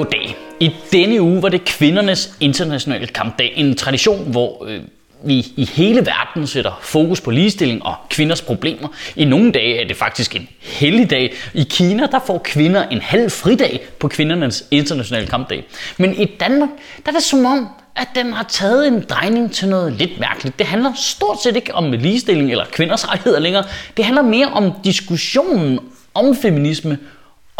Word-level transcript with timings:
Goddag. 0.00 0.36
I 0.60 0.70
denne 0.92 1.22
uge 1.22 1.42
var 1.42 1.48
det 1.48 1.64
kvindernes 1.64 2.34
internationale 2.40 3.06
kampdag. 3.06 3.52
En 3.56 3.76
tradition, 3.76 4.30
hvor 4.30 4.66
øh, 4.68 4.80
vi 5.24 5.46
i 5.56 5.64
hele 5.74 6.06
verden 6.06 6.46
sætter 6.46 6.78
fokus 6.82 7.20
på 7.20 7.30
ligestilling 7.30 7.82
og 7.82 7.94
kvinders 8.10 8.42
problemer. 8.42 8.88
I 9.16 9.24
nogle 9.24 9.52
dage 9.52 9.82
er 9.82 9.88
det 9.88 9.96
faktisk 9.96 10.36
en 10.36 10.48
helligdag. 10.60 11.32
I 11.54 11.66
Kina 11.70 12.06
der 12.06 12.18
får 12.26 12.38
kvinder 12.44 12.88
en 12.88 13.00
halv 13.00 13.30
fridag 13.30 13.80
på 13.98 14.08
kvindernes 14.08 14.64
internationale 14.70 15.26
kampdag. 15.26 15.64
Men 15.98 16.14
i 16.14 16.24
Danmark 16.24 16.68
der 17.06 17.12
er 17.12 17.16
det 17.16 17.22
som 17.22 17.44
om, 17.46 17.68
at 17.96 18.08
den 18.14 18.32
har 18.32 18.44
taget 18.48 18.88
en 18.88 19.04
drejning 19.08 19.52
til 19.52 19.68
noget 19.68 19.92
lidt 19.92 20.20
mærkeligt. 20.20 20.58
Det 20.58 20.66
handler 20.66 20.92
stort 20.96 21.42
set 21.42 21.56
ikke 21.56 21.74
om 21.74 21.92
ligestilling 21.92 22.50
eller 22.50 22.64
kvinders 22.72 23.08
rettigheder 23.08 23.40
længere. 23.40 23.64
Det 23.96 24.04
handler 24.04 24.22
mere 24.22 24.46
om 24.46 24.72
diskussionen 24.84 25.78
om 26.14 26.36
feminisme 26.36 26.98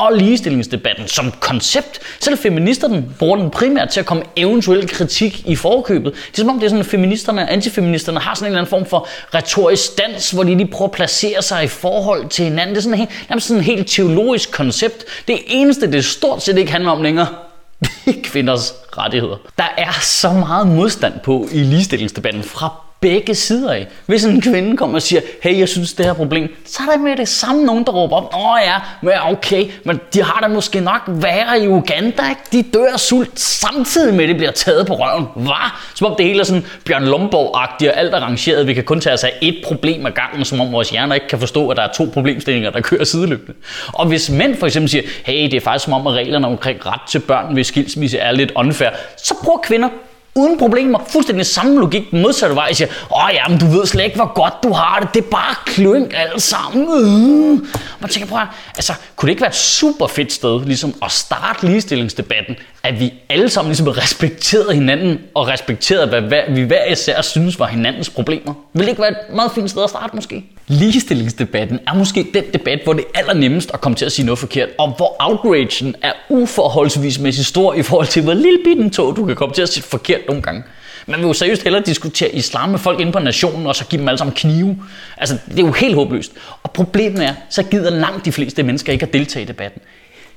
og 0.00 0.16
ligestillingsdebatten 0.16 1.08
som 1.08 1.32
koncept. 1.40 2.00
Selv 2.20 2.38
feministerne 2.38 3.04
bruger 3.18 3.36
den 3.36 3.50
primært 3.50 3.88
til 3.88 4.00
at 4.00 4.06
komme 4.06 4.22
eventuel 4.36 4.88
kritik 4.88 5.46
i 5.46 5.56
forkøbet. 5.56 6.12
Det 6.12 6.38
er 6.38 6.42
som 6.42 6.48
om 6.48 6.58
det 6.58 6.64
er 6.64 6.68
sådan, 6.68 6.80
at 6.80 6.86
feministerne 6.86 7.42
og 7.42 7.52
antifeministerne 7.52 8.20
har 8.20 8.34
sådan 8.34 8.46
en 8.46 8.46
eller 8.46 8.58
anden 8.58 8.70
form 8.70 8.86
for 8.86 9.08
retorisk 9.34 9.98
dans, 9.98 10.30
hvor 10.30 10.42
de 10.42 10.56
lige 10.56 10.68
prøver 10.68 10.88
at 10.88 10.92
placere 10.92 11.42
sig 11.42 11.64
i 11.64 11.68
forhold 11.68 12.28
til 12.28 12.44
hinanden. 12.44 12.74
Det 12.74 12.76
er 12.76 12.82
sådan 12.82 12.98
helt, 12.98 13.10
nærmest 13.28 13.46
sådan 13.46 13.60
en 13.60 13.64
helt 13.64 13.88
teologisk 13.88 14.52
koncept. 14.52 15.04
Det 15.28 15.38
eneste, 15.46 15.92
det 15.92 16.04
stort 16.04 16.42
set 16.42 16.58
ikke 16.58 16.72
handler 16.72 16.90
om 16.90 17.02
længere, 17.02 17.26
det 18.04 18.16
er 18.16 18.22
kvinders 18.22 18.74
rettigheder. 18.98 19.36
Der 19.58 19.74
er 19.78 19.92
så 20.00 20.32
meget 20.32 20.66
modstand 20.66 21.14
på 21.24 21.48
i 21.52 21.58
ligestillingsdebatten 21.58 22.42
fra 22.42 22.89
begge 23.00 23.34
sider 23.34 23.72
af. 23.72 23.86
Hvis 24.06 24.24
en 24.24 24.40
kvinde 24.40 24.76
kommer 24.76 24.94
og 24.94 25.02
siger, 25.02 25.20
hey, 25.42 25.58
jeg 25.58 25.68
synes, 25.68 25.92
det 25.92 26.06
her 26.06 26.12
problem, 26.12 26.56
så 26.66 26.82
er 26.88 26.92
der 26.92 26.98
med 26.98 27.16
det 27.16 27.28
samme 27.28 27.64
nogen, 27.64 27.84
der 27.84 27.92
råber 27.92 28.16
op, 28.16 28.34
åh 28.34 28.58
ja, 28.64 28.74
men 29.02 29.12
okay, 29.24 29.66
men 29.84 30.00
de 30.14 30.22
har 30.22 30.40
da 30.40 30.48
måske 30.48 30.80
nok 30.80 31.02
værre 31.06 31.62
i 31.64 31.68
Uganda, 31.68 32.22
ikke? 32.28 32.40
De 32.52 32.62
dør 32.62 32.92
af 32.92 33.00
sult 33.00 33.40
samtidig 33.40 34.14
med, 34.14 34.24
at 34.24 34.28
det 34.28 34.36
bliver 34.36 34.52
taget 34.52 34.86
på 34.86 34.94
røven. 34.94 35.26
Hvad? 35.36 35.70
Som 35.94 36.06
om 36.06 36.14
det 36.16 36.26
hele 36.26 36.40
er 36.40 36.44
sådan 36.44 36.64
Bjørn 36.84 37.04
Lomborg-agtigt, 37.04 37.90
og 37.90 37.98
alt 37.98 38.14
er 38.14 38.20
rangeret. 38.20 38.66
Vi 38.66 38.74
kan 38.74 38.84
kun 38.84 39.00
tage 39.00 39.14
os 39.14 39.24
af 39.24 39.32
et 39.42 39.56
problem 39.64 40.06
ad 40.06 40.12
gangen, 40.12 40.44
som 40.44 40.60
om 40.60 40.72
vores 40.72 40.90
hjerner 40.90 41.14
ikke 41.14 41.28
kan 41.28 41.38
forstå, 41.38 41.68
at 41.68 41.76
der 41.76 41.82
er 41.82 41.92
to 41.92 42.10
problemstillinger, 42.12 42.70
der 42.70 42.80
kører 42.80 43.04
sideløbende. 43.04 43.58
Og 43.92 44.06
hvis 44.06 44.30
mænd 44.30 44.56
for 44.56 44.66
eksempel 44.66 44.90
siger, 44.90 45.02
hey, 45.24 45.44
det 45.44 45.54
er 45.54 45.60
faktisk 45.60 45.84
som 45.84 45.92
om, 45.92 46.06
at 46.06 46.12
reglerne 46.12 46.46
omkring 46.46 46.86
ret 46.86 47.00
til 47.08 47.18
børn 47.18 47.56
ved 47.56 47.64
skilsmisse 47.64 48.18
er 48.18 48.32
lidt 48.32 48.52
unfair, 48.56 48.90
så 49.16 49.34
bruger 49.44 49.58
kvinder 49.58 49.88
uden 50.34 50.58
problemer, 50.58 50.98
fuldstændig 51.08 51.46
samme 51.46 51.80
logik, 51.80 52.10
den 52.10 52.22
modsatte 52.22 52.56
vej, 52.56 52.72
siger, 52.72 52.88
åh 53.16 53.34
ja, 53.34 53.48
men 53.48 53.58
du 53.58 53.66
ved 53.66 53.86
slet 53.86 54.04
ikke, 54.04 54.16
hvor 54.16 54.32
godt 54.34 54.54
du 54.62 54.72
har 54.72 55.00
det, 55.00 55.14
det 55.14 55.24
er 55.24 55.30
bare 55.30 55.54
klønk 55.66 56.12
alt 56.16 56.42
sammen. 56.42 56.82
Øh. 56.82 57.68
Man 58.00 58.10
tænker 58.10 58.28
på, 58.28 58.36
altså, 58.76 58.92
kunne 59.16 59.26
det 59.26 59.30
ikke 59.32 59.42
være 59.42 59.50
et 59.50 59.56
super 59.56 60.06
fedt 60.06 60.32
sted, 60.32 60.64
ligesom 60.64 60.94
at 61.02 61.12
starte 61.12 61.66
ligestillingsdebatten, 61.66 62.56
at 62.82 63.00
vi 63.00 63.12
alle 63.28 63.48
sammen 63.48 63.68
ligesom 63.68 63.86
respekterede 63.88 64.74
hinanden, 64.74 65.18
og 65.34 65.48
respekterede, 65.48 66.06
hvad, 66.06 66.20
hvad 66.20 66.40
vi 66.48 66.62
hver 66.62 66.84
især 66.84 67.22
synes 67.22 67.58
var 67.58 67.66
hinandens 67.66 68.10
problemer. 68.10 68.54
Vil 68.72 68.82
det 68.82 68.88
ikke 68.88 69.02
være 69.02 69.10
et 69.10 69.34
meget 69.34 69.52
fint 69.54 69.70
sted 69.70 69.82
at 69.82 69.90
starte 69.90 70.16
måske? 70.16 70.44
Ligestillingsdebatten 70.66 71.78
er 71.86 71.94
måske 71.94 72.26
den 72.34 72.44
debat, 72.52 72.80
hvor 72.84 72.92
det 72.92 73.04
er 73.14 73.18
allernemmest 73.18 73.70
at 73.74 73.80
komme 73.80 73.96
til 73.96 74.04
at 74.04 74.12
sige 74.12 74.26
noget 74.26 74.38
forkert, 74.38 74.68
og 74.78 74.94
hvor 74.96 75.16
outragen 75.18 75.94
er 76.02 76.12
uforholdsvis 76.28 77.18
mæssigt 77.18 77.46
stor 77.46 77.74
i 77.74 77.82
forhold 77.82 78.06
til, 78.06 78.22
hvor 78.22 78.34
lille 78.34 78.58
bitten 78.64 78.90
tog 78.90 79.16
du 79.16 79.24
kan 79.26 79.36
komme 79.36 79.54
til 79.54 79.62
at 79.62 79.68
sige 79.68 79.82
forkert 79.82 80.19
nogle 80.26 80.42
gange. 80.42 80.62
Man 81.06 81.20
vil 81.20 81.26
jo 81.26 81.32
seriøst 81.32 81.62
hellere 81.62 81.82
diskutere 81.82 82.34
islam 82.34 82.68
med 82.68 82.78
folk 82.78 83.00
inde 83.00 83.12
på 83.12 83.18
nationen, 83.18 83.66
og 83.66 83.76
så 83.76 83.86
give 83.86 84.00
dem 84.00 84.08
alle 84.08 84.18
sammen 84.18 84.34
knive. 84.34 84.76
Altså, 85.16 85.38
det 85.48 85.58
er 85.58 85.66
jo 85.66 85.72
helt 85.72 85.94
håbløst. 85.94 86.32
Og 86.62 86.70
problemet 86.70 87.24
er, 87.24 87.34
så 87.50 87.62
gider 87.62 87.90
langt 87.90 88.24
de 88.24 88.32
fleste 88.32 88.62
mennesker 88.62 88.92
ikke 88.92 89.06
at 89.06 89.12
deltage 89.12 89.42
i 89.42 89.46
debatten. 89.46 89.82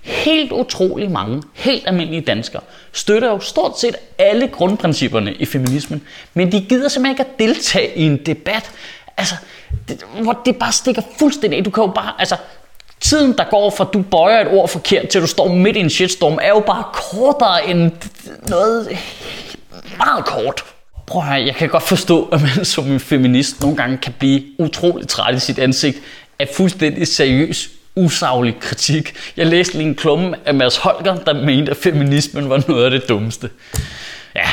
Helt 0.01 0.51
utrolig 0.51 1.11
mange, 1.11 1.43
helt 1.53 1.87
almindelige 1.87 2.21
danskere, 2.21 2.61
støtter 2.93 3.29
jo 3.29 3.39
stort 3.39 3.79
set 3.79 3.95
alle 4.17 4.47
grundprincipperne 4.47 5.33
i 5.33 5.45
feminismen, 5.45 6.03
men 6.33 6.51
de 6.51 6.65
gider 6.69 6.89
simpelthen 6.89 7.13
ikke 7.13 7.31
at 7.31 7.39
deltage 7.39 7.97
i 7.97 8.03
en 8.03 8.17
debat, 8.25 8.71
altså, 9.17 9.35
det, 9.87 10.05
hvor 10.21 10.41
det 10.45 10.55
bare 10.55 10.71
stikker 10.71 11.01
fuldstændig 11.19 11.57
af. 11.57 11.63
Du 11.63 11.69
kan 11.69 11.83
jo 11.83 11.91
bare, 11.95 12.13
altså, 12.19 12.35
tiden 12.99 13.37
der 13.37 13.43
går 13.49 13.69
fra 13.69 13.89
du 13.93 14.01
bøjer 14.01 14.41
et 14.41 14.47
ord 14.47 14.69
forkert 14.69 15.09
til 15.09 15.21
du 15.21 15.27
står 15.27 15.47
midt 15.47 15.75
i 15.75 15.79
en 15.79 15.89
shitstorm, 15.89 16.39
er 16.41 16.49
jo 16.49 16.59
bare 16.59 16.83
kortere 16.93 17.69
end 17.69 17.91
noget 18.47 18.97
meget 19.97 20.25
kort. 20.25 20.63
Prøv 21.05 21.21
at 21.21 21.27
høre, 21.27 21.45
jeg 21.45 21.55
kan 21.55 21.69
godt 21.69 21.83
forstå, 21.83 22.25
at 22.25 22.41
man 22.41 22.65
som 22.65 22.91
en 22.91 22.99
feminist 22.99 23.61
nogle 23.61 23.77
gange 23.77 23.97
kan 23.97 24.13
blive 24.19 24.43
utrolig 24.59 25.07
træt 25.07 25.35
i 25.35 25.39
sit 25.39 25.59
ansigt 25.59 25.97
af 26.39 26.49
fuldstændig 26.55 27.07
seriøs 27.07 27.69
usaglig 27.95 28.59
kritik. 28.59 29.15
Jeg 29.37 29.47
læste 29.47 29.73
lige 29.73 29.87
en 29.87 29.95
klumme 29.95 30.35
af 30.45 30.53
Mads 30.53 30.77
Holger, 30.77 31.15
der 31.15 31.33
mente, 31.33 31.71
at 31.71 31.77
feminismen 31.77 32.49
var 32.49 32.63
noget 32.67 32.85
af 32.85 32.91
det 32.91 33.09
dummeste. 33.09 33.49
Ja, 34.35 34.49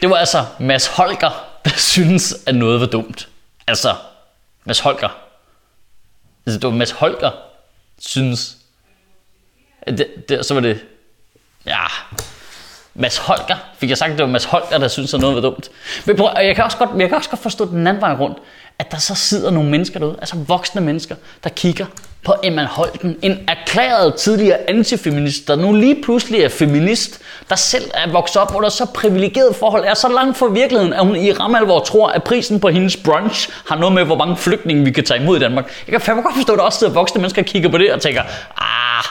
det 0.00 0.10
var 0.10 0.16
altså 0.16 0.46
Mads 0.60 0.86
Holger, 0.86 1.58
der 1.64 1.70
synes, 1.94 2.34
at 2.46 2.54
noget 2.54 2.80
var 2.80 2.86
dumt. 2.86 3.28
Altså, 3.66 3.94
Mads 4.64 4.80
Holger. 4.80 5.18
Altså, 6.46 6.58
det 6.58 6.66
var 6.66 6.76
Mads 6.76 6.90
Holger, 6.90 7.30
synes. 8.00 8.56
Det, 9.86 10.28
det, 10.28 10.46
så 10.46 10.54
var 10.54 10.60
det... 10.60 10.84
Ja, 11.66 11.84
Mads 12.98 13.16
Holger. 13.16 13.56
Fik 13.78 13.88
jeg 13.88 13.98
sagt, 13.98 14.12
at 14.12 14.18
det 14.18 14.24
var 14.26 14.32
Mads 14.32 14.44
Holger, 14.44 14.78
der 14.78 14.88
synes, 14.88 15.14
at 15.14 15.20
noget 15.20 15.36
var 15.36 15.42
dumt. 15.42 15.70
Men 16.04 16.16
prøv, 16.16 16.28
jeg, 16.36 16.54
kan 16.54 16.64
også 16.64 16.76
godt, 16.76 16.90
jeg 16.98 17.08
kan 17.08 17.16
også 17.16 17.30
godt 17.30 17.42
forstå 17.42 17.64
den 17.64 17.86
anden 17.86 18.00
vej 18.00 18.14
rundt, 18.14 18.38
at 18.78 18.90
der 18.90 18.98
så 18.98 19.14
sidder 19.14 19.50
nogle 19.50 19.70
mennesker 19.70 19.98
derude, 19.98 20.16
altså 20.18 20.36
voksne 20.36 20.80
mennesker, 20.80 21.14
der 21.44 21.50
kigger 21.50 21.86
på 22.24 22.34
Emma 22.44 22.64
Holten, 22.64 23.16
en 23.22 23.48
erklæret 23.48 24.14
tidligere 24.14 24.70
antifeminist, 24.70 25.48
der 25.48 25.56
nu 25.56 25.72
lige 25.72 26.02
pludselig 26.02 26.40
er 26.40 26.48
feminist, 26.48 27.20
der 27.48 27.56
selv 27.56 27.84
er 27.94 28.12
vokset 28.12 28.42
op 28.42 28.54
under 28.54 28.68
så 28.68 28.86
privilegeret 28.94 29.56
forhold, 29.56 29.84
er 29.84 29.94
så 29.94 30.08
langt 30.08 30.36
fra 30.36 30.46
virkeligheden, 30.46 30.92
at 30.92 31.06
hun 31.06 31.16
i 31.16 31.32
ramalvor 31.32 31.80
tror, 31.80 32.08
at 32.08 32.22
prisen 32.24 32.60
på 32.60 32.68
hendes 32.68 32.96
brunch 32.96 33.50
har 33.68 33.76
noget 33.76 33.94
med, 33.94 34.04
hvor 34.04 34.16
mange 34.16 34.36
flygtninge 34.36 34.84
vi 34.84 34.90
kan 34.90 35.04
tage 35.04 35.20
imod 35.20 35.36
i 35.36 35.40
Danmark. 35.40 35.64
Jeg 35.86 35.92
kan 35.92 36.00
fandme 36.00 36.22
godt 36.22 36.34
forstå, 36.34 36.52
at 36.52 36.58
der 36.58 36.64
også 36.64 36.78
sidder 36.78 36.92
voksne 36.92 37.20
mennesker 37.20 37.42
og 37.42 37.46
kigger 37.46 37.68
på 37.68 37.78
det 37.78 37.92
og 37.92 38.00
tænker, 38.00 38.22
ah, 38.56 39.04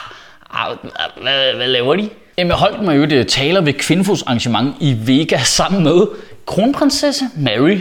ah 0.50 0.76
hvad, 1.22 1.54
hvad 1.54 1.68
laver 1.68 1.96
de? 1.96 2.10
Emma 2.38 2.54
Holten 2.54 2.86
var 2.86 2.92
jo 2.92 3.04
det 3.04 3.28
taler 3.28 3.60
ved 3.60 3.72
Kvinfos 3.72 4.22
arrangement 4.22 4.74
i 4.80 4.96
Vega 5.06 5.38
sammen 5.38 5.84
med 5.84 6.06
kronprinsesse 6.46 7.24
Mary. 7.36 7.78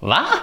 Hvad? 0.00 0.38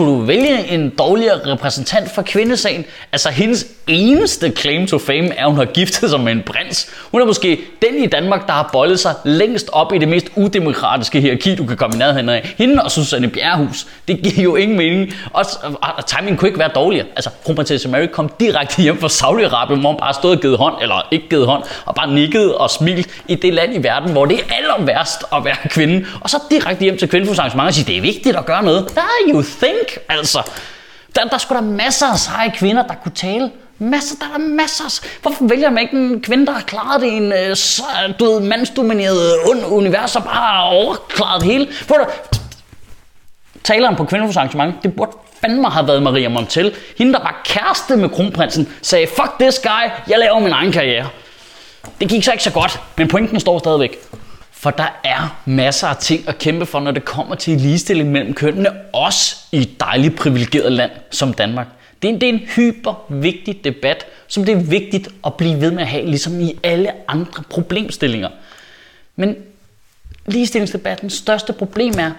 Kunne 0.00 0.12
du 0.12 0.24
vælge 0.24 0.68
en 0.68 0.90
dårligere 0.98 1.52
repræsentant 1.52 2.10
for 2.14 2.22
kvindesagen? 2.22 2.84
Altså 3.12 3.28
hendes 3.30 3.66
eneste 3.86 4.52
claim 4.56 4.86
to 4.86 4.98
fame 4.98 5.34
er, 5.34 5.44
at 5.44 5.50
hun 5.50 5.56
har 5.56 5.64
giftet 5.64 6.10
sig 6.10 6.20
med 6.20 6.32
en 6.32 6.42
prins. 6.46 6.90
Hun 7.10 7.20
er 7.20 7.26
måske 7.26 7.60
den 7.82 8.02
i 8.04 8.06
Danmark, 8.06 8.46
der 8.46 8.52
har 8.52 8.70
boldet 8.72 9.00
sig 9.00 9.14
længst 9.24 9.68
op 9.72 9.92
i 9.94 9.98
det 9.98 10.08
mest 10.08 10.26
udemokratiske 10.36 11.20
hierarki, 11.20 11.54
du 11.54 11.66
kan 11.66 11.76
komme 11.76 11.96
i 11.96 11.98
nærheden 11.98 12.28
af. 12.28 12.54
Hende 12.58 12.82
og 12.82 12.90
Susanne 12.90 13.28
Bjerrehus. 13.28 13.86
Det 14.08 14.22
giver 14.22 14.42
jo 14.44 14.56
ingen 14.56 14.76
mening. 14.76 15.14
Og, 15.32 15.44
og, 15.62 15.78
og 15.96 16.06
timing 16.06 16.38
kunne 16.38 16.48
ikke 16.48 16.58
være 16.58 16.70
dårligere. 16.74 17.06
Altså, 17.16 17.30
kronprinsesse 17.44 17.88
Mary 17.88 18.06
kom 18.06 18.30
direkte 18.40 18.82
hjem 18.82 19.00
fra 19.00 19.08
Saudi-Arabien, 19.08 19.80
hvor 19.80 19.88
hun 19.88 19.98
bare 19.98 20.14
stod 20.14 20.36
og 20.36 20.40
givet 20.40 20.58
hånd, 20.58 20.74
eller 20.82 21.08
ikke 21.10 21.28
givet 21.28 21.46
hånd, 21.46 21.62
og 21.84 21.94
bare 21.94 22.14
nikket 22.14 22.54
og 22.54 22.70
smilte 22.70 23.10
i 23.28 23.34
det 23.34 23.54
land 23.54 23.74
i 23.74 23.82
verden, 23.82 24.12
hvor 24.12 24.24
det 24.24 24.38
er 24.38 24.54
aller 24.54 24.86
værst 24.86 25.24
at 25.36 25.44
være 25.44 25.56
kvinde. 25.68 26.06
Og 26.20 26.30
så 26.30 26.36
direkte 26.50 26.82
hjem 26.82 26.98
til 26.98 27.08
kvindeforsarrangement 27.08 27.68
og 27.68 27.74
sige, 27.74 27.84
det 27.86 27.96
er 27.96 28.00
vigtigt 28.00 28.36
at 28.36 28.46
gøre 28.46 28.62
noget. 28.62 28.88
Der 28.94 29.00
you 29.28 29.42
think, 29.42 29.89
altså. 30.08 30.42
Der, 31.14 31.24
der 31.24 31.38
skulle 31.38 31.60
der 31.60 31.66
masser 31.66 32.06
af 32.06 32.18
seje 32.18 32.52
kvinder, 32.58 32.86
der 32.86 32.94
kunne 32.94 33.14
tale. 33.14 33.50
Masser, 33.78 34.16
der 34.20 34.34
er 34.34 34.38
masser. 34.38 35.06
Hvorfor 35.22 35.44
vælger 35.44 35.70
man 35.70 35.82
ikke 35.82 35.96
en 35.96 36.22
kvinde, 36.22 36.46
der 36.46 36.52
har 36.52 36.60
klaret 36.60 37.00
det 37.00 37.06
i 37.06 37.16
en 37.16 37.32
øh, 37.32 37.56
så, 37.56 37.82
du 38.20 38.24
ved, 38.24 38.40
mandsdomineret 38.40 39.36
univers, 39.66 40.16
og 40.16 40.24
bare 40.24 40.34
har 40.34 40.62
overklaret 40.62 41.42
det 41.42 41.52
hele? 41.52 41.68
Hvor 41.86 41.96
der, 41.96 42.04
taleren 43.64 43.96
på 43.96 44.04
kvindeforsarrangement, 44.04 44.82
det 44.82 44.96
burde 44.96 45.12
fandme 45.40 45.70
have 45.70 45.86
været 45.86 46.02
Maria 46.02 46.28
Montel. 46.28 46.74
Hende, 46.98 47.12
der 47.12 47.18
var 47.18 47.40
kæreste 47.44 47.96
med 47.96 48.08
kronprinsen, 48.08 48.68
sagde, 48.82 49.06
fuck 49.06 49.32
this 49.40 49.58
guy, 49.58 49.90
jeg 50.08 50.18
laver 50.18 50.38
min 50.38 50.52
egen 50.52 50.72
karriere. 50.72 51.08
Det 52.00 52.08
gik 52.08 52.24
så 52.24 52.32
ikke 52.32 52.44
så 52.44 52.52
godt, 52.52 52.80
men 52.96 53.08
pointen 53.08 53.40
står 53.40 53.58
stadigvæk. 53.58 53.98
For 54.60 54.70
der 54.70 55.00
er 55.04 55.40
masser 55.44 55.88
af 55.88 55.96
ting 55.96 56.28
at 56.28 56.38
kæmpe 56.38 56.66
for, 56.66 56.80
når 56.80 56.90
det 56.90 57.04
kommer 57.04 57.34
til 57.34 57.60
ligestilling 57.60 58.10
mellem 58.12 58.34
kønnene, 58.34 58.70
også 58.92 59.36
i 59.52 59.58
et 59.58 59.80
dejligt 59.80 60.16
privilegeret 60.16 60.72
land 60.72 60.90
som 61.10 61.32
Danmark. 61.34 61.66
Det 62.02 62.08
er, 62.08 62.12
en, 62.12 62.20
det 62.20 62.28
er 62.28 62.32
en 62.32 62.38
hyper 62.38 63.04
vigtig 63.08 63.64
debat, 63.64 64.06
som 64.28 64.44
det 64.44 64.52
er 64.52 64.60
vigtigt 64.60 65.08
at 65.26 65.34
blive 65.34 65.60
ved 65.60 65.70
med 65.70 65.82
at 65.82 65.88
have, 65.88 66.06
ligesom 66.06 66.40
i 66.40 66.58
alle 66.62 66.92
andre 67.08 67.42
problemstillinger. 67.50 68.28
Men 69.16 69.36
ligestillingsdebattens 70.26 71.12
største 71.12 71.52
problem 71.52 71.94
er, 71.98 72.10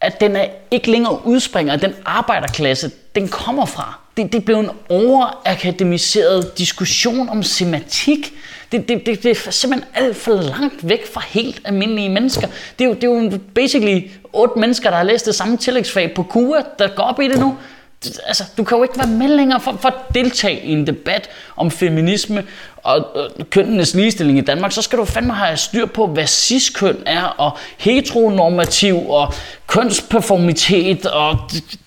at 0.00 0.20
den 0.20 0.36
er 0.36 0.46
ikke 0.70 0.90
længere 0.90 1.26
udspringer 1.26 1.72
af 1.72 1.80
den 1.80 1.94
arbejderklasse, 2.04 2.90
den 3.14 3.28
kommer 3.28 3.66
fra. 3.66 4.01
Det, 4.16 4.32
det 4.32 4.44
blev 4.44 4.56
en 4.56 4.70
overakademiseret 4.88 6.58
diskussion 6.58 7.28
om 7.28 7.42
semantik. 7.42 8.32
Det, 8.72 8.88
det, 8.88 9.06
det, 9.06 9.22
det 9.22 9.46
er 9.46 9.50
simpelthen 9.50 9.90
alt 9.94 10.16
for 10.16 10.32
langt 10.32 10.88
væk 10.88 11.06
fra 11.12 11.22
helt 11.28 11.60
almindelige 11.64 12.08
mennesker. 12.08 12.46
Det 12.78 12.84
er 12.84 12.88
jo, 12.88 12.94
det 12.94 13.04
er 13.04 13.32
jo 13.32 13.38
basically 13.54 14.00
otte 14.32 14.58
mennesker, 14.58 14.90
der 14.90 14.96
har 14.96 15.04
læst 15.04 15.26
det 15.26 15.34
samme 15.34 15.56
tillægsfag 15.56 16.14
på 16.14 16.22
KUA, 16.22 16.62
der 16.78 16.88
går 16.96 17.02
op 17.02 17.20
i 17.20 17.28
det 17.28 17.38
nu 17.38 17.56
altså, 18.26 18.44
du 18.56 18.64
kan 18.64 18.76
jo 18.76 18.82
ikke 18.82 18.98
være 18.98 19.06
med 19.06 19.28
længere 19.28 19.60
for, 19.60 19.78
for 19.80 19.88
at 19.88 20.14
deltage 20.14 20.60
i 20.64 20.72
en 20.72 20.86
debat 20.86 21.28
om 21.56 21.70
feminisme 21.70 22.44
og 22.76 23.06
øh, 23.16 23.44
kønnenes 23.50 23.94
ligestilling 23.94 24.38
i 24.38 24.40
Danmark, 24.40 24.72
så 24.72 24.82
skal 24.82 24.98
du 24.98 25.04
fandme 25.04 25.34
have 25.34 25.56
styr 25.56 25.86
på, 25.86 26.06
hvad 26.06 26.26
cis-køn 26.26 26.96
er, 27.06 27.22
og 27.22 27.56
heteronormativ, 27.78 29.10
og 29.10 29.34
kønsperformitet, 29.66 31.06
og 31.06 31.38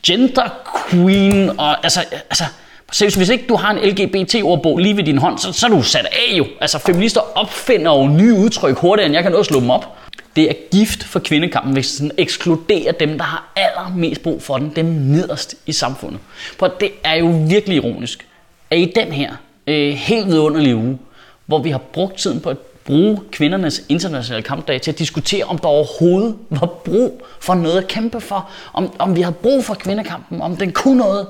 gender 0.05 0.49
queen, 0.89 1.59
og 1.59 1.83
altså, 1.83 1.99
altså 2.29 2.43
Seriøst, 2.91 3.17
hvis 3.17 3.29
ikke 3.29 3.45
du 3.49 3.55
har 3.55 3.71
en 3.71 3.89
LGBT-ordbog 3.89 4.77
lige 4.77 4.97
ved 4.97 5.03
din 5.03 5.17
hånd, 5.17 5.37
så, 5.37 5.53
så 5.53 5.65
er 5.65 5.69
du 5.69 5.81
sat 5.81 6.05
af 6.05 6.37
jo. 6.37 6.45
Altså, 6.61 6.79
feminister 6.79 7.21
opfinder 7.37 7.91
jo 7.91 8.07
nye 8.07 8.33
udtryk 8.33 8.77
hurtigere, 8.77 9.05
end 9.05 9.15
jeg 9.15 9.23
kan 9.23 9.31
nå 9.31 9.37
at 9.37 9.45
slå 9.45 9.59
dem 9.59 9.69
op. 9.69 9.97
Det 10.35 10.49
er 10.49 10.53
gift 10.71 11.03
for 11.03 11.19
kvindekampen, 11.19 11.73
hvis 11.73 11.95
den 11.95 12.11
ekskluderer 12.17 12.91
dem, 12.91 13.17
der 13.17 13.23
har 13.23 13.51
allermest 13.55 14.23
brug 14.23 14.41
for 14.41 14.57
den, 14.57 14.71
dem 14.75 14.85
nederst 14.85 15.55
i 15.65 15.71
samfundet. 15.71 16.19
For 16.59 16.67
det 16.67 16.91
er 17.03 17.15
jo 17.15 17.45
virkelig 17.47 17.75
ironisk, 17.75 18.27
at 18.71 18.79
i 18.79 18.93
den 18.95 19.11
her 19.11 19.35
øh, 19.67 19.93
helt 19.93 20.25
vidunderlige 20.27 20.75
uge, 20.75 20.99
hvor 21.45 21.61
vi 21.61 21.69
har 21.69 21.77
brugt 21.77 22.17
tiden 22.17 22.41
på 22.41 22.49
at 22.49 22.57
bruge 22.85 23.21
kvindernes 23.31 23.83
internationale 23.89 24.43
kampdag 24.43 24.81
til 24.81 24.91
at 24.91 24.99
diskutere, 24.99 25.43
om 25.43 25.57
der 25.57 25.67
overhovedet 25.67 26.35
var 26.49 26.67
brug 26.67 27.25
for 27.39 27.53
noget 27.53 27.77
at 27.77 27.87
kæmpe 27.87 28.21
for, 28.21 28.49
om, 28.73 28.95
om 28.99 29.15
vi 29.15 29.21
har 29.21 29.31
brug 29.31 29.63
for 29.63 29.73
kvindekampen, 29.73 30.41
om 30.41 30.57
den 30.57 30.71
kunne 30.71 30.97
noget, 30.97 31.27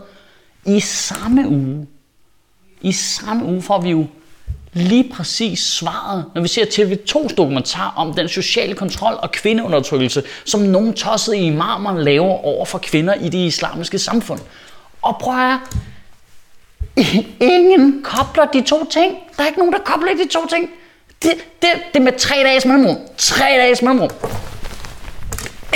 i 0.66 0.80
samme 0.80 1.48
uge, 1.48 1.88
i 2.82 2.92
samme 2.92 3.46
uge 3.46 3.62
får 3.62 3.82
vi 3.82 3.90
jo 3.90 4.06
lige 4.76 5.10
præcis 5.14 5.60
svaret, 5.60 6.26
når 6.36 6.42
vi 6.42 6.48
ser 6.48 6.66
TV2's 6.66 7.36
dokumentar 7.36 7.94
om 7.98 8.14
den 8.14 8.30
sociale 8.30 8.74
kontrol 8.74 9.14
og 9.22 9.32
kvindeundertrykkelse, 9.32 10.24
som 10.46 10.60
nogle 10.60 10.94
tossede 10.94 11.38
imamer 11.38 12.00
laver 12.00 12.46
over 12.46 12.66
for 12.66 12.78
kvinder 12.78 13.14
i 13.14 13.30
det 13.30 13.38
islamiske 13.38 14.00
samfund. 14.00 14.40
Og 15.02 15.18
prøv 15.20 15.34
at 15.36 15.60
ingen 17.40 18.04
kobler 18.04 18.46
de 18.46 18.62
to 18.62 18.86
ting. 18.90 19.16
Der 19.38 19.44
er 19.44 19.48
ikke 19.48 19.60
nogen, 19.60 19.74
der 19.74 19.80
kobler 19.80 20.12
de 20.14 20.28
to 20.32 20.48
ting. 20.48 20.70
Det, 21.24 21.32
det, 21.62 21.70
det 21.94 22.00
er 22.00 22.04
med 22.04 22.20
tre 22.20 22.36
dages 22.36 22.66
mellemrum. 22.66 22.98
Tre 23.18 23.46
dages 23.46 23.82
mellemrum. 23.82 24.10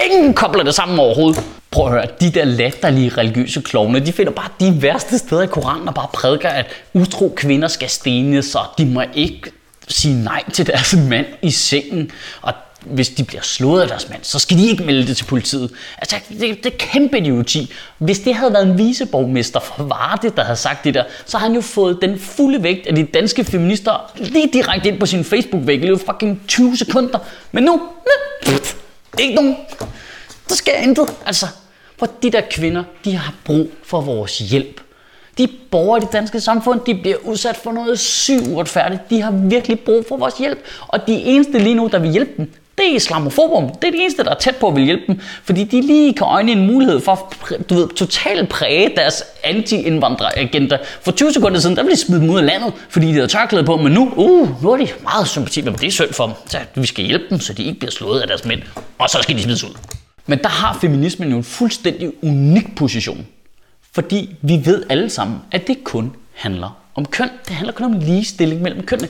Ingen 0.06 0.34
kobler 0.34 0.64
det 0.64 0.76
sammen 0.76 1.00
overhovedet. 1.00 1.59
Prøv 1.72 1.86
at 1.86 1.92
høre, 1.92 2.06
de 2.22 2.30
der 2.30 2.46
latterlige 2.46 3.10
religiøse 3.10 3.62
klovne, 3.62 4.00
de 4.00 4.12
finder 4.12 4.32
bare 4.32 4.50
de 4.60 4.82
værste 4.82 5.18
steder 5.18 5.42
i 5.42 5.48
Koranen 5.48 5.88
og 5.88 5.94
bare 5.94 6.08
prædiker, 6.14 6.50
at 6.50 6.66
utro 6.94 7.34
kvinder 7.36 7.68
skal 7.68 7.90
stenes, 7.90 8.56
og 8.56 8.66
de 8.78 8.86
må 8.86 9.04
ikke 9.14 9.52
sige 9.88 10.24
nej 10.24 10.44
til 10.54 10.68
deres 10.68 10.96
mand 11.10 11.26
i 11.42 11.52
sengen. 11.52 12.12
Og 12.42 12.54
hvis 12.86 13.10
de 13.10 13.24
bliver 13.24 13.42
slået 13.42 13.82
af 13.82 13.88
deres 13.88 14.10
mand, 14.10 14.24
så 14.24 14.40
skal 14.40 14.58
de 14.58 14.68
ikke 14.68 14.84
melde 14.84 15.08
det 15.08 15.18
til 15.18 15.26
politiet. 15.26 15.72
Altså, 15.98 16.16
det, 16.30 16.40
det 16.40 16.66
er 16.66 16.78
kæmpe 16.78 17.18
idioti. 17.18 17.72
Hvis 17.98 18.20
det 18.20 18.36
havde 18.36 18.54
været 18.54 18.68
en 18.68 18.78
viceborgmester 18.78 19.60
fra 19.60 19.84
Varde, 19.84 20.30
der 20.30 20.44
havde 20.44 20.58
sagt 20.58 20.84
det 20.84 20.94
der, 20.94 21.04
så 21.26 21.38
har 21.38 21.46
han 21.46 21.56
jo 21.56 21.62
fået 21.62 21.98
den 22.02 22.20
fulde 22.20 22.64
vægt 22.64 22.88
af 22.88 22.96
de 22.96 23.04
danske 23.04 23.44
feminister 23.44 24.12
lige 24.16 24.50
direkte 24.54 24.90
ind 24.90 25.00
på 25.00 25.06
sin 25.06 25.24
Facebook-væg 25.24 25.84
i 25.84 25.86
løbet 25.86 26.02
fucking 26.06 26.42
20 26.48 26.78
sekunder. 26.78 27.20
Men 27.52 27.64
nu, 27.64 27.82
pff, 28.46 28.76
ikke 29.20 29.36
nogen. 29.36 29.56
Der 30.50 30.56
sker 30.56 30.74
intet. 30.74 31.10
Altså, 31.26 31.46
for 31.98 32.08
de 32.24 32.32
der 32.32 32.42
kvinder, 32.52 32.84
de 33.06 33.16
har 33.16 33.34
brug 33.46 33.72
for 33.84 34.02
vores 34.02 34.38
hjælp. 34.40 34.82
De 35.38 35.48
borgere 35.72 35.98
i 35.98 36.02
det 36.02 36.14
danske 36.14 36.42
samfund, 36.42 36.80
de 36.86 36.96
bliver 36.96 37.18
udsat 37.24 37.58
for 37.58 37.72
noget 37.72 38.00
sygt 38.00 38.48
uretfærdigt. 38.48 39.10
De 39.10 39.22
har 39.22 39.32
virkelig 39.32 39.80
brug 39.80 40.06
for 40.08 40.18
vores 40.18 40.38
hjælp. 40.38 40.60
Og 40.88 41.08
de 41.08 41.14
eneste 41.14 41.60
lige 41.60 41.76
nu, 41.76 41.90
der 41.92 42.00
vil 42.00 42.12
hjælpe 42.12 42.32
dem, 42.38 42.54
det 42.78 42.92
er 42.92 42.96
islamofobum. 42.96 43.70
Det 43.82 43.88
er 43.88 43.92
de 43.92 43.98
eneste, 43.98 44.24
der 44.24 44.30
er 44.30 44.36
tæt 44.36 44.56
på 44.56 44.68
at 44.68 44.76
vil 44.76 44.84
hjælpe 44.84 45.04
dem. 45.08 45.20
Fordi 45.44 45.64
de 45.64 45.82
lige 45.82 46.14
kan 46.14 46.28
øjne 46.28 46.52
en 46.52 46.68
mulighed 46.68 47.00
for 47.00 47.12
at 47.12 47.70
du 47.70 47.76
ved, 47.76 47.88
totalt 47.88 48.50
præge 48.50 48.92
deres 48.96 49.24
anti-indvandreragenda. 49.44 50.78
For 51.02 51.12
20 51.12 51.34
sekunder 51.34 51.60
siden, 51.60 51.76
der 51.76 51.84
ville 51.84 51.96
de 51.96 52.02
smide 52.02 52.22
dem 52.22 52.30
ud 52.30 52.40
af 52.40 52.46
landet, 52.46 52.74
fordi 52.90 53.08
de 53.08 53.14
havde 53.14 53.28
tørklæde 53.28 53.64
på. 53.64 53.78
Men 53.78 53.92
nu, 53.92 54.14
uh, 54.16 54.64
nu 54.64 54.72
er 54.72 54.78
de 54.78 54.88
meget 55.04 55.28
sympati 55.28 55.62
med 55.62 55.74
Det 55.74 55.88
er 55.88 55.92
synd 55.92 56.14
for 56.14 56.26
dem. 56.26 56.36
Så 56.48 56.58
vi 56.76 56.88
skal 56.88 57.06
hjælpe 57.06 57.26
dem, 57.30 57.40
så 57.40 57.54
de 57.54 57.64
ikke 57.64 57.80
bliver 57.80 57.92
slået 57.92 58.22
af 58.22 58.28
deres 58.28 58.46
mænd. 58.46 58.62
Og 59.00 59.10
så 59.10 59.20
skal 59.22 59.38
de 59.38 59.44
smides 59.44 59.64
ud. 59.64 59.76
Men 60.30 60.40
der 60.44 60.50
har 60.50 60.78
feminismen 60.82 61.30
jo 61.30 61.38
en 61.38 61.44
fuldstændig 61.44 62.12
unik 62.22 62.76
position. 62.76 63.28
Fordi 63.92 64.36
vi 64.42 64.62
ved 64.66 64.84
alle 64.90 65.10
sammen, 65.10 65.40
at 65.52 65.68
det 65.68 65.84
kun 65.84 66.16
handler 66.34 66.82
om 66.96 67.06
køn. 67.06 67.30
Det 67.48 67.56
handler 67.56 67.74
kun 67.74 67.86
om 67.86 68.00
ligestilling 68.00 68.62
mellem 68.62 68.86
kønnene. 68.86 69.10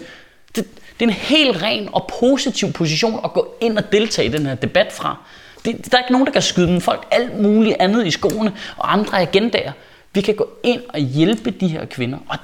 Det, 0.55 0.65
det 0.99 1.05
er 1.05 1.09
en 1.09 1.09
helt 1.09 1.61
ren 1.61 1.89
og 1.91 2.11
positiv 2.19 2.73
position 2.73 3.19
at 3.23 3.33
gå 3.33 3.55
ind 3.61 3.77
og 3.77 3.91
deltage 3.91 4.27
i 4.27 4.31
den 4.31 4.45
her 4.45 4.55
debat 4.55 4.91
fra. 4.91 5.17
Det, 5.65 5.91
der 5.91 5.97
er 5.97 6.01
ikke 6.01 6.11
nogen, 6.11 6.27
der 6.27 6.33
kan 6.33 6.41
skyde 6.41 6.81
folk 6.81 7.07
alt 7.11 7.41
muligt 7.41 7.75
andet 7.79 8.07
i 8.07 8.11
skoene 8.11 8.53
og 8.77 8.93
andre 8.93 9.21
agendaer. 9.21 9.71
Vi 10.13 10.21
kan 10.21 10.35
gå 10.35 10.49
ind 10.63 10.81
og 10.89 10.99
hjælpe 10.99 11.51
de 11.51 11.67
her 11.67 11.85
kvinder. 11.85 12.17
Og, 12.27 12.37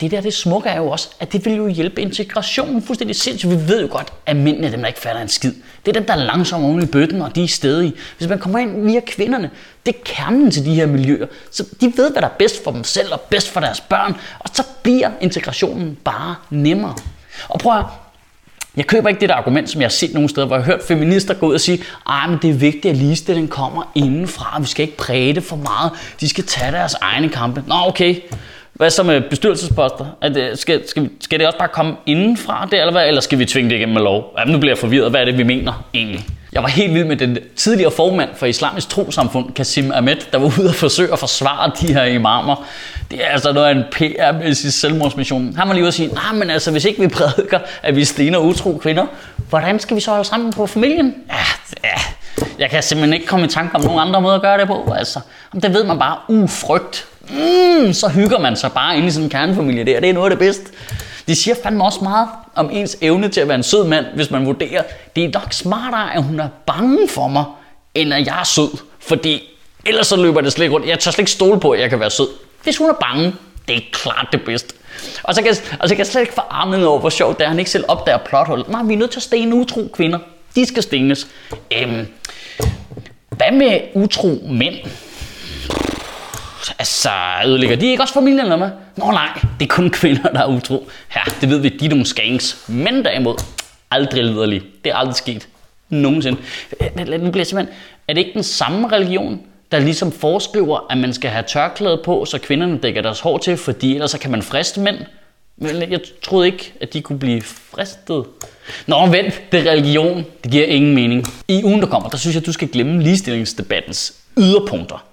det 0.00 0.10
der, 0.10 0.20
det 0.20 0.34
smukke 0.34 0.68
er 0.68 0.76
jo 0.76 0.90
også, 0.90 1.08
at 1.20 1.32
det 1.32 1.44
vil 1.44 1.54
jo 1.54 1.68
hjælpe 1.68 2.00
integrationen 2.00 2.82
fuldstændig 2.82 3.16
sindssygt. 3.16 3.52
Vi 3.52 3.68
ved 3.68 3.82
jo 3.82 3.88
godt, 3.90 4.12
at 4.26 4.36
mændene 4.36 4.66
er 4.66 4.70
dem, 4.70 4.80
der 4.80 4.86
ikke 4.86 5.00
fatter 5.00 5.22
en 5.22 5.28
skid. 5.28 5.52
Det 5.86 5.96
er 5.96 6.00
dem, 6.00 6.06
der 6.06 6.14
er 6.14 6.24
langsomme 6.24 6.66
oven 6.66 6.82
i 6.82 6.86
bøtten, 6.86 7.22
og 7.22 7.34
de 7.34 7.44
er 7.44 7.48
stedige. 7.48 7.92
Hvis 8.18 8.28
man 8.28 8.38
kommer 8.38 8.58
ind 8.58 8.84
via 8.84 9.00
kvinderne, 9.06 9.50
det 9.86 9.94
er 9.94 9.98
kernen 10.04 10.50
til 10.50 10.64
de 10.64 10.74
her 10.74 10.86
miljøer. 10.86 11.26
Så 11.50 11.64
de 11.80 11.92
ved, 11.96 12.12
hvad 12.12 12.22
der 12.22 12.28
er 12.28 12.34
bedst 12.38 12.64
for 12.64 12.70
dem 12.70 12.84
selv 12.84 13.12
og 13.12 13.20
bedst 13.20 13.48
for 13.48 13.60
deres 13.60 13.80
børn. 13.80 14.14
Og 14.38 14.50
så 14.52 14.62
bliver 14.82 15.10
integrationen 15.20 15.98
bare 16.04 16.34
nemmere. 16.50 16.94
Og 17.48 17.60
prøv 17.60 17.78
at 17.78 17.84
jeg 18.76 18.86
køber 18.86 19.08
ikke 19.08 19.20
det 19.20 19.28
der 19.28 19.34
argument, 19.34 19.70
som 19.70 19.80
jeg 19.80 19.86
har 19.86 19.90
set 19.90 20.14
nogle 20.14 20.28
steder, 20.28 20.46
hvor 20.46 20.56
jeg 20.56 20.64
har 20.64 20.72
hørt 20.72 20.82
feminister 20.88 21.34
gå 21.34 21.46
ud 21.46 21.54
og 21.54 21.60
sige, 21.60 21.82
at 22.06 22.38
det 22.42 22.50
er 22.50 22.54
vigtigt, 22.54 22.86
at 22.86 22.96
ligestillingen 22.96 23.48
kommer 23.48 23.92
indenfra. 23.94 24.60
Vi 24.60 24.66
skal 24.66 24.82
ikke 24.82 24.96
præge 24.96 25.34
det 25.34 25.42
for 25.42 25.56
meget. 25.56 25.92
De 26.20 26.28
skal 26.28 26.44
tage 26.44 26.72
deres 26.72 26.94
egne 26.94 27.28
kampe. 27.28 27.64
Nå, 27.66 27.74
okay. 27.74 28.16
Hvad 28.78 28.90
så 28.90 29.02
med 29.02 29.20
bestyrelsesposter? 29.20 30.06
Er 30.22 30.28
det, 30.28 30.58
skal, 30.58 30.88
skal, 30.88 31.10
skal 31.20 31.38
det 31.38 31.46
også 31.46 31.58
bare 31.58 31.68
komme 31.68 31.96
indenfra 32.06 32.68
det, 32.70 32.80
eller 32.80 32.92
hvad? 32.92 33.08
Eller 33.08 33.20
skal 33.20 33.38
vi 33.38 33.44
tvinge 33.44 33.70
det 33.70 33.76
igennem 33.76 33.94
med 33.94 34.02
lov? 34.02 34.34
Jamen, 34.38 34.52
nu 34.52 34.58
bliver 34.58 34.70
jeg 34.70 34.78
forvirret. 34.78 35.10
Hvad 35.10 35.20
er 35.20 35.24
det, 35.24 35.38
vi 35.38 35.42
mener 35.42 35.84
egentlig? 35.94 36.26
Jeg 36.52 36.62
var 36.62 36.68
helt 36.68 36.94
vild 36.94 37.04
med 37.04 37.16
den 37.16 37.38
tidligere 37.56 37.90
formand 37.90 38.30
for 38.36 38.46
Islamisk 38.46 38.88
Trosamfund, 38.88 39.52
Kasim 39.54 39.92
Ahmed, 39.92 40.16
der 40.32 40.38
var 40.38 40.46
ude 40.58 40.68
og 40.68 40.74
forsøge 40.74 41.12
at 41.12 41.18
forsvare 41.18 41.72
de 41.80 41.92
her 41.92 42.04
imamer. 42.04 42.66
Det 43.10 43.24
er 43.24 43.28
altså 43.28 43.52
noget 43.52 43.66
af 43.66 43.72
en 43.72 43.82
PR-mæssig 43.92 44.72
selvmordsmission. 44.72 45.54
Han 45.56 45.68
var 45.68 45.74
lige 45.74 45.82
ude 45.82 45.88
og 45.88 45.94
sige, 45.94 46.08
nej, 46.08 46.32
men 46.32 46.50
altså, 46.50 46.70
hvis 46.70 46.84
ikke 46.84 47.00
vi 47.00 47.08
prædiker, 47.08 47.58
at 47.82 47.96
vi 47.96 48.04
stener 48.04 48.38
utro 48.38 48.78
kvinder, 48.82 49.06
hvordan 49.48 49.78
skal 49.78 49.96
vi 49.96 50.00
så 50.00 50.10
holde 50.10 50.24
sammen 50.24 50.52
på 50.52 50.66
familien? 50.66 51.14
Ja, 51.28 51.34
ja, 51.84 52.00
jeg 52.58 52.70
kan 52.70 52.82
simpelthen 52.82 53.14
ikke 53.14 53.26
komme 53.26 53.46
i 53.46 53.48
tanke 53.48 53.74
om 53.74 53.84
nogen 53.84 54.00
andre 54.00 54.20
måder 54.20 54.34
at 54.36 54.42
gøre 54.42 54.58
det 54.58 54.66
på. 54.66 54.94
Altså, 54.96 55.20
det 55.62 55.74
ved 55.74 55.84
man 55.84 55.98
bare, 55.98 56.16
ufrygt. 56.28 57.06
Mm, 57.30 57.92
så 57.92 58.08
hygger 58.08 58.38
man 58.38 58.56
sig 58.56 58.72
bare 58.72 58.96
inde 58.96 59.08
i 59.08 59.10
sådan 59.10 59.24
en 59.24 59.30
kernefamilie 59.30 59.84
der. 59.84 60.00
Det 60.00 60.08
er 60.08 60.14
noget 60.14 60.30
af 60.30 60.36
det 60.36 60.38
bedste. 60.38 60.64
De 61.28 61.34
siger 61.36 61.54
fandme 61.62 61.84
også 61.84 62.00
meget 62.02 62.28
om 62.54 62.70
ens 62.72 62.98
evne 63.00 63.28
til 63.28 63.40
at 63.40 63.48
være 63.48 63.54
en 63.54 63.62
sød 63.62 63.84
mand, 63.84 64.06
hvis 64.14 64.30
man 64.30 64.46
vurderer, 64.46 64.82
det 65.16 65.24
er 65.24 65.30
nok 65.34 65.52
smartere, 65.52 66.14
at 66.14 66.22
hun 66.22 66.40
er 66.40 66.48
bange 66.66 67.08
for 67.08 67.28
mig, 67.28 67.44
end 67.94 68.14
at 68.14 68.26
jeg 68.26 68.40
er 68.40 68.44
sød. 68.44 68.68
Fordi 69.00 69.42
ellers 69.86 70.06
så 70.06 70.16
løber 70.16 70.40
det 70.40 70.52
slet 70.52 70.64
ikke 70.64 70.74
rundt. 70.74 70.88
Jeg 70.88 70.98
tør 70.98 71.10
slet 71.10 71.18
ikke 71.18 71.30
stole 71.30 71.60
på, 71.60 71.70
at 71.70 71.80
jeg 71.80 71.90
kan 71.90 72.00
være 72.00 72.10
sød. 72.10 72.28
Hvis 72.62 72.76
hun 72.76 72.90
er 72.90 72.94
bange, 72.94 73.34
det 73.68 73.76
er 73.76 73.80
klart 73.92 74.28
det 74.32 74.42
bedste. 74.42 74.74
Og 75.22 75.34
så 75.34 75.42
kan, 75.42 75.56
og 75.80 75.88
så 75.88 75.94
kan 75.94 75.98
jeg 75.98 76.06
slet 76.06 76.20
ikke 76.20 76.34
få 76.34 76.40
armen 76.50 76.84
over, 76.84 77.00
hvor 77.00 77.10
sjovt 77.10 77.38
det 77.38 77.44
er, 77.44 77.48
han 77.48 77.58
ikke 77.58 77.70
selv 77.70 77.84
opdager 77.88 78.18
plothullet. 78.18 78.68
Nej, 78.68 78.82
vi 78.82 78.92
er 78.92 78.98
nødt 78.98 79.10
til 79.10 79.18
at 79.18 79.22
stene 79.22 79.54
utro 79.54 79.90
kvinder. 79.94 80.18
De 80.54 80.66
skal 80.66 80.82
stenes. 80.82 81.26
Øhm, 81.76 82.06
hvad 83.30 83.52
med 83.52 83.80
utro 83.94 84.40
mænd? 84.48 84.74
Altså, 86.78 87.10
ødelægger 87.46 87.76
de 87.76 87.86
ikke 87.86 88.02
også 88.02 88.14
familien 88.14 88.40
eller 88.40 88.56
hvad? 88.56 88.70
Nå 88.96 89.10
nej, 89.10 89.40
det 89.60 89.64
er 89.64 89.74
kun 89.74 89.90
kvinder, 89.90 90.22
der 90.32 90.40
er 90.40 90.46
utro. 90.46 90.88
Ja, 91.16 91.20
det 91.40 91.50
ved 91.50 91.58
vi, 91.58 91.68
de 91.68 91.84
er 91.84 91.88
nogle 91.88 92.06
skanks. 92.06 92.64
Men 92.68 93.04
derimod, 93.04 93.34
aldrig 93.90 94.24
liderlige. 94.24 94.62
Det 94.84 94.90
er 94.90 94.96
aldrig 94.96 95.16
sket. 95.16 95.48
Nogensinde. 95.88 96.38
Øh, 96.80 97.22
nu 97.22 97.30
bliver 97.30 97.44
simpelthen, 97.44 97.76
er 98.08 98.14
det 98.14 98.20
ikke 98.20 98.34
den 98.34 98.42
samme 98.42 98.88
religion, 98.88 99.40
der 99.72 99.78
ligesom 99.78 100.12
foreskriver, 100.12 100.86
at 100.90 100.98
man 100.98 101.12
skal 101.12 101.30
have 101.30 101.44
tørklæde 101.48 102.00
på, 102.04 102.24
så 102.24 102.38
kvinderne 102.38 102.78
dækker 102.78 103.02
deres 103.02 103.20
hår 103.20 103.38
til, 103.38 103.56
fordi 103.56 103.94
ellers 103.94 104.10
så 104.10 104.18
kan 104.18 104.30
man 104.30 104.42
friste 104.42 104.80
mænd? 104.80 104.96
Men 105.56 105.90
jeg 105.90 106.00
troede 106.22 106.46
ikke, 106.46 106.72
at 106.80 106.92
de 106.92 107.02
kunne 107.02 107.18
blive 107.18 107.42
fristet. 107.42 108.24
Nå, 108.86 109.06
vent, 109.06 109.42
det 109.52 109.66
er 109.66 109.70
religion. 109.70 110.24
Det 110.44 110.50
giver 110.50 110.66
ingen 110.66 110.94
mening. 110.94 111.24
I 111.48 111.64
ugen, 111.64 111.80
der 111.80 111.86
kommer, 111.86 112.08
der 112.08 112.16
synes 112.16 112.34
jeg, 112.34 112.40
at 112.40 112.46
du 112.46 112.52
skal 112.52 112.68
glemme 112.68 113.02
ligestillingsdebattens 113.02 114.14
yderpunkter. 114.38 115.04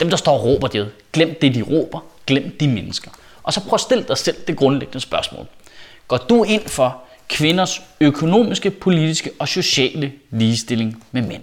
Dem, 0.00 0.10
der 0.10 0.16
står 0.16 0.32
og 0.38 0.44
råber 0.44 0.68
det. 0.68 0.92
Glem 1.12 1.38
det, 1.40 1.54
de 1.54 1.62
råber. 1.62 2.00
Glem 2.26 2.56
de 2.60 2.68
mennesker. 2.68 3.10
Og 3.42 3.52
så 3.52 3.60
prøv 3.60 3.74
at 3.74 3.80
stille 3.80 4.04
dig 4.08 4.18
selv 4.18 4.36
det 4.46 4.56
grundlæggende 4.56 5.00
spørgsmål. 5.00 5.46
Går 6.08 6.16
du 6.16 6.44
ind 6.44 6.68
for 6.68 7.02
kvinders 7.28 7.80
økonomiske, 8.00 8.70
politiske 8.70 9.30
og 9.38 9.48
sociale 9.48 10.12
ligestilling 10.30 11.04
med 11.12 11.22
mænd? 11.22 11.42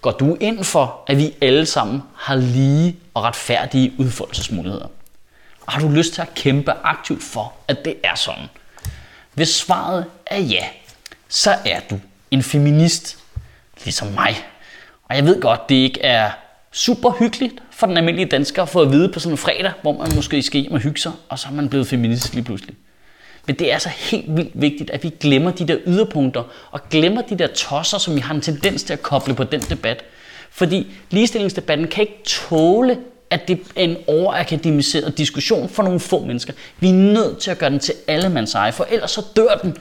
Går 0.00 0.10
du 0.10 0.36
ind 0.40 0.64
for, 0.64 1.04
at 1.06 1.16
vi 1.16 1.34
alle 1.40 1.66
sammen 1.66 2.02
har 2.16 2.34
lige 2.34 2.96
og 3.14 3.22
retfærdige 3.22 3.92
udfoldelsesmuligheder? 3.98 4.86
Og 5.66 5.72
har 5.72 5.80
du 5.80 5.88
lyst 5.88 6.14
til 6.14 6.22
at 6.22 6.34
kæmpe 6.34 6.72
aktivt 6.82 7.22
for, 7.22 7.52
at 7.68 7.84
det 7.84 7.94
er 8.04 8.14
sådan? 8.14 8.46
Hvis 9.34 9.48
svaret 9.48 10.04
er 10.26 10.38
ja, 10.38 10.64
så 11.28 11.56
er 11.64 11.80
du 11.90 12.00
en 12.30 12.42
feminist, 12.42 13.18
ligesom 13.84 14.08
mig. 14.08 14.44
Og 15.04 15.16
jeg 15.16 15.24
ved 15.24 15.40
godt, 15.40 15.68
det 15.68 15.74
ikke 15.74 16.02
er 16.02 16.30
super 16.72 17.10
hyggeligt 17.10 17.54
for 17.70 17.86
den 17.86 17.96
almindelige 17.96 18.28
dansker 18.28 18.62
at 18.62 18.68
få 18.68 18.82
at 18.82 18.92
vide 18.92 19.08
på 19.12 19.20
sådan 19.20 19.32
en 19.32 19.38
fredag, 19.38 19.72
hvor 19.82 19.92
man 19.98 20.14
måske 20.14 20.42
skal 20.42 20.60
hjem 20.60 20.72
og 20.72 20.80
hygge 20.80 21.00
sig, 21.00 21.12
og 21.28 21.38
så 21.38 21.48
er 21.48 21.52
man 21.52 21.68
blevet 21.68 21.86
feminist 21.86 22.34
lige 22.34 22.44
pludselig. 22.44 22.74
Men 23.46 23.56
det 23.56 23.68
er 23.68 23.72
altså 23.72 23.88
helt 23.88 24.36
vildt 24.36 24.50
vigtigt, 24.54 24.90
at 24.90 25.02
vi 25.02 25.08
glemmer 25.20 25.50
de 25.50 25.68
der 25.68 25.76
yderpunkter, 25.86 26.42
og 26.70 26.88
glemmer 26.90 27.22
de 27.22 27.38
der 27.38 27.46
tosser, 27.46 27.98
som 27.98 28.14
vi 28.14 28.20
har 28.20 28.34
en 28.34 28.40
tendens 28.40 28.82
til 28.82 28.92
at 28.92 29.02
koble 29.02 29.34
på 29.34 29.44
den 29.44 29.60
debat. 29.60 30.04
Fordi 30.50 30.86
ligestillingsdebatten 31.10 31.88
kan 31.88 32.00
ikke 32.00 32.22
tåle, 32.24 32.98
at 33.30 33.48
det 33.48 33.60
er 33.76 33.84
en 33.84 33.96
overakademiseret 34.06 35.18
diskussion 35.18 35.68
for 35.68 35.82
nogle 35.82 36.00
få 36.00 36.24
mennesker. 36.24 36.52
Vi 36.80 36.88
er 36.88 36.92
nødt 36.92 37.38
til 37.38 37.50
at 37.50 37.58
gøre 37.58 37.70
den 37.70 37.78
til 37.78 37.94
allemands 38.06 38.54
eje, 38.54 38.72
for 38.72 38.86
ellers 38.90 39.10
så 39.10 39.24
dør 39.36 39.58
den. 39.62 39.76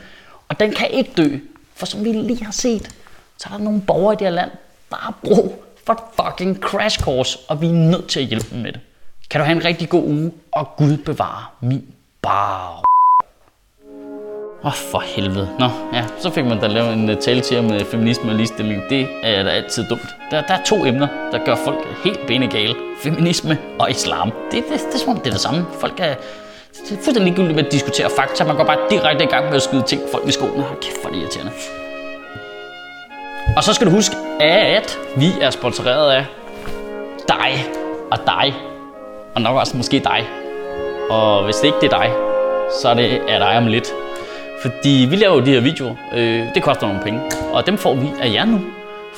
Og 0.48 0.60
den 0.60 0.72
kan 0.72 0.92
ikke 0.92 1.12
dø, 1.18 1.38
for 1.76 1.86
som 1.86 2.06
vi 2.06 2.12
lige 2.12 2.46
har 2.46 2.52
set, 2.52 2.90
så 3.38 3.50
er 3.52 3.58
der 3.58 3.64
nogle 3.64 3.82
borgere 3.82 4.14
i 4.14 4.18
det 4.18 4.28
her 4.28 4.34
land, 4.36 4.52
der 4.90 4.96
har 4.96 5.20
brug 5.24 5.64
for 5.90 5.94
et 5.94 6.30
fucking 6.32 6.60
crash 6.62 7.00
course, 7.00 7.40
og 7.48 7.62
vi 7.62 7.68
er 7.68 7.74
nødt 7.74 8.08
til 8.08 8.20
at 8.20 8.26
hjælpe 8.26 8.48
dem 8.52 8.60
med 8.60 8.72
det. 8.72 8.82
Kan 9.30 9.40
du 9.40 9.46
have 9.46 9.56
en 9.56 9.66
rigtig 9.66 9.90
god 9.90 10.04
uge, 10.04 10.32
og 10.52 10.68
Gud 10.78 10.98
bevare 10.98 11.46
min 11.62 11.86
bar. 12.22 12.84
Åh, 14.64 14.66
oh, 14.66 14.74
for 14.74 15.00
helvede. 15.00 15.50
Nå, 15.60 15.70
ja, 15.94 16.06
så 16.20 16.30
fik 16.30 16.46
man 16.46 16.60
da 16.60 16.68
lavet 16.68 16.94
en 16.94 17.10
øh, 17.10 17.18
tale 17.18 17.42
til 17.42 17.60
om 17.60 17.74
øh, 17.74 17.86
feminisme 17.86 18.32
og 18.32 18.36
ligestilling. 18.36 18.82
Det 18.90 19.08
er 19.24 19.44
da 19.44 19.50
altid 19.50 19.86
dumt. 19.90 20.16
Der, 20.32 20.42
der 20.42 20.54
er 20.54 20.64
to 20.64 20.86
emner, 20.86 21.08
der 21.32 21.46
gør 21.46 21.56
folk 21.56 21.88
helt 22.04 22.20
benegale. 22.28 22.76
Feminisme 23.04 23.58
og 23.80 23.92
islam. 23.92 24.32
Det, 24.52 24.64
det, 24.64 24.64
det, 24.72 24.80
det 24.88 24.96
er 24.96 24.98
som 24.98 25.10
om 25.10 25.20
det 25.20 25.28
er 25.28 25.32
det 25.32 25.42
samme. 25.42 25.66
Folk 25.80 26.00
er, 26.00 26.16
det 26.74 26.92
er 26.92 26.96
fuldstændig 26.96 27.24
ligegyldigt 27.24 27.56
med 27.56 27.66
at 27.66 27.72
diskutere 27.72 28.10
fakta. 28.16 28.44
Man 28.44 28.56
går 28.56 28.64
bare 28.64 28.80
direkte 28.90 29.24
i 29.24 29.28
gang 29.28 29.46
med 29.46 29.56
at 29.56 29.62
skyde 29.62 29.84
ting 29.84 30.02
folk 30.12 30.28
i 30.28 30.32
skoene. 30.32 30.64
Hold 30.64 30.80
kæft, 30.82 31.02
hvor 31.02 31.10
er 31.10 31.14
det 31.14 31.22
irriterende. 31.22 31.52
Og 33.58 33.64
så 33.64 33.74
skal 33.74 33.88
du 33.88 33.92
huske, 33.92 34.16
at 34.40 34.98
vi 35.18 35.32
er 35.42 35.50
sponsoreret 35.50 36.12
af 36.12 36.26
dig 37.28 37.66
og 38.12 38.18
dig. 38.26 38.56
Og 39.36 39.42
nok 39.42 39.58
også 39.58 39.78
måske 39.78 40.00
dig. 40.00 40.28
Og 41.10 41.44
hvis 41.44 41.56
det 41.56 41.66
ikke 41.66 41.78
det 41.82 41.94
er 41.94 42.00
dig, 42.00 42.12
så 42.82 42.90
er 42.90 42.94
det 42.94 43.22
er 43.28 43.40
dig 43.40 43.58
om 43.58 43.68
lidt. 43.68 43.88
Fordi 44.62 45.08
vi 45.10 45.16
laver 45.16 45.36
jo 45.36 45.46
de 45.46 45.52
her 45.52 45.60
videoer. 45.60 45.96
Øh, 46.14 46.44
det 46.56 46.64
koster 46.64 46.88
nogle 46.88 47.02
penge. 47.04 47.22
Og 47.54 47.66
dem 47.66 47.78
får 47.78 47.96
vi 47.96 48.08
af 48.22 48.34
jer 48.34 48.46
nu. 48.46 48.60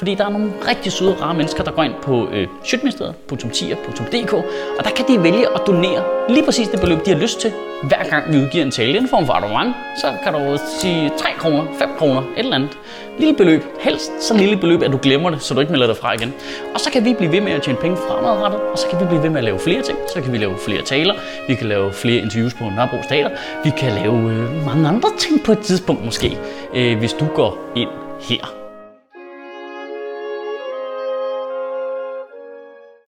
Fordi 0.02 0.16
der 0.16 0.26
er 0.26 0.30
nogle 0.30 0.52
rigtig 0.68 0.92
søde, 0.92 1.16
rare 1.22 1.34
mennesker, 1.34 1.64
der 1.64 1.72
går 1.72 1.84
ind 1.84 1.94
på 2.04 2.28
øh, 2.32 2.48
sjøtministeriet.tia.dk, 2.64 4.34
og 4.80 4.84
der 4.84 4.90
kan 4.90 5.06
de 5.08 5.24
vælge 5.24 5.46
at 5.56 5.62
donere 5.68 6.04
lige 6.30 6.46
præcis 6.46 6.68
det 6.68 6.80
beløb, 6.80 7.06
de 7.06 7.10
har 7.12 7.18
lyst 7.18 7.40
til, 7.40 7.52
hver 7.84 8.04
gang 8.10 8.34
vi 8.34 8.38
udgiver 8.38 8.66
en 8.66 8.72
tale. 8.72 8.94
I 8.94 8.98
en 8.98 9.08
form 9.08 9.26
for 9.26 9.34
abonnement, 9.34 9.76
så 10.02 10.14
kan 10.24 10.34
du 10.34 10.58
sige 10.82 11.12
3 11.18 11.30
kroner, 11.38 11.64
5 11.80 11.90
kroner, 11.98 12.22
et 12.22 12.28
eller 12.38 12.56
andet. 12.56 12.78
Lille 13.20 13.34
beløb, 13.36 13.64
helst 13.80 14.12
så 14.20 14.34
lille 14.38 14.58
beløb, 14.58 14.82
at 14.82 14.92
du 14.92 15.00
glemmer 15.02 15.30
det, 15.30 15.42
så 15.42 15.54
du 15.54 15.60
ikke 15.60 15.72
melder 15.72 15.88
dig 15.88 15.98
fra 15.98 16.14
igen. 16.14 16.34
Og 16.74 16.80
så 16.80 16.92
kan 16.92 17.06
vi 17.06 17.14
blive 17.14 17.32
ved 17.32 17.42
med 17.42 17.52
at 17.52 17.62
tjene 17.62 17.78
penge 17.78 17.98
fremadrettet, 17.98 18.62
og 18.62 18.78
så 18.78 18.88
kan 18.88 19.00
vi 19.00 19.06
blive 19.06 19.24
ved 19.24 19.30
med 19.30 19.38
at 19.38 19.44
lave 19.44 19.60
flere 19.60 19.82
ting. 19.82 19.98
Så 20.14 20.22
kan 20.22 20.34
vi 20.34 20.38
lave 20.38 20.58
flere 20.58 20.82
taler, 20.82 21.14
vi 21.48 21.56
kan 21.56 21.68
lave 21.68 21.94
flere 21.94 22.22
interviews 22.22 22.54
på 22.54 22.64
Nørrebro 22.64 23.04
Stater, 23.04 23.30
vi 23.64 23.72
kan 23.78 23.92
lave 23.92 24.32
øh, 24.32 24.66
mange 24.66 24.88
andre 24.88 25.10
ting 25.18 25.44
på 25.44 25.52
et 25.52 25.60
tidspunkt 25.60 26.06
måske, 26.06 26.38
øh, 26.76 26.98
hvis 26.98 27.14
du 27.14 27.26
går 27.26 27.58
ind 27.76 27.90
her. 28.22 28.61